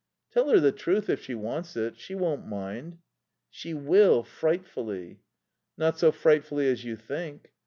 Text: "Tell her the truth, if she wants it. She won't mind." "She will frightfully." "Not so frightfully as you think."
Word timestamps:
"Tell 0.33 0.49
her 0.49 0.59
the 0.59 0.71
truth, 0.71 1.11
if 1.11 1.21
she 1.21 1.35
wants 1.35 1.77
it. 1.77 1.99
She 1.99 2.15
won't 2.15 2.47
mind." 2.47 2.97
"She 3.51 3.75
will 3.75 4.23
frightfully." 4.23 5.19
"Not 5.77 5.99
so 5.99 6.11
frightfully 6.11 6.67
as 6.69 6.83
you 6.83 6.95
think." 6.95 7.51